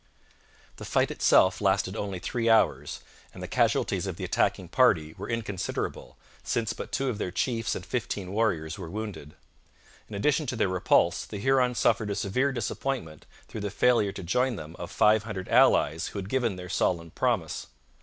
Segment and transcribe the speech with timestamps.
[0.77, 3.01] The fight itself lasted only three hours,
[3.35, 7.75] and the casualties of the attacking party were inconsiderable, since but two of their chiefs
[7.75, 9.35] and fifteen warriors were wounded.
[10.09, 14.23] In addition to their repulse, the Hurons suffered a severe disappointment through the failure to
[14.23, 17.67] join them of five hundred allies who had given their solemn promise.